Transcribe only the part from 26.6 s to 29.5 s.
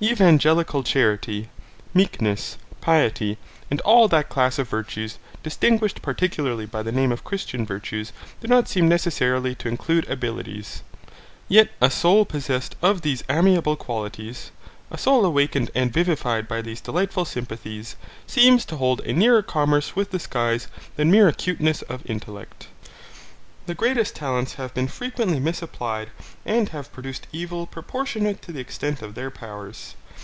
have produced evil proportionate to the extent of their